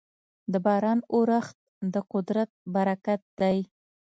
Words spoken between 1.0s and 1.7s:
اورښت